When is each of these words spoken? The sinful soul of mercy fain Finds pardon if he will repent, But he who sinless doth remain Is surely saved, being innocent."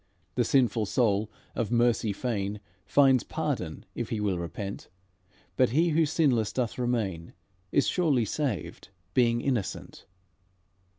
The 0.33 0.43
sinful 0.43 0.87
soul 0.87 1.29
of 1.53 1.69
mercy 1.71 2.11
fain 2.11 2.59
Finds 2.87 3.23
pardon 3.23 3.85
if 3.93 4.09
he 4.09 4.19
will 4.19 4.39
repent, 4.39 4.89
But 5.57 5.69
he 5.69 5.89
who 5.89 6.07
sinless 6.07 6.51
doth 6.51 6.79
remain 6.79 7.33
Is 7.71 7.87
surely 7.87 8.25
saved, 8.25 8.89
being 9.13 9.41
innocent." 9.41 10.05